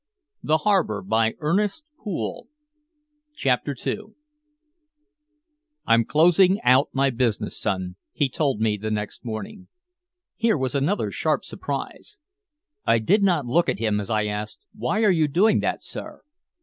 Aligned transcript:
What 0.41 0.65
was 0.65 0.85
it 1.29 1.35
he 1.37 1.37
was 1.39 1.81
thinking? 2.03 2.47
CHAPTER 3.35 3.75
II 3.85 3.97
"I'm 5.85 6.05
closing 6.05 6.59
out 6.61 6.89
my 6.91 7.11
business, 7.11 7.55
son," 7.55 7.97
he 8.11 8.27
told 8.27 8.59
me 8.59 8.77
the 8.77 8.89
next 8.89 9.23
morning. 9.23 9.67
Here 10.35 10.57
was 10.57 10.73
another 10.73 11.11
sharp 11.11 11.45
surprise. 11.45 12.17
I 12.83 12.97
did 12.97 13.21
not 13.21 13.45
look 13.45 13.69
at 13.69 13.77
him 13.77 13.99
as 13.99 14.09
I 14.09 14.25
asked: 14.25 14.65
"Why 14.73 15.03
are 15.03 15.11
you 15.11 15.27
doing 15.27 15.59
that, 15.59 15.83
sir?" 15.83 16.23